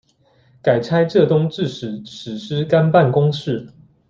[0.63, 3.71] 改差浙东制置使司干办公事。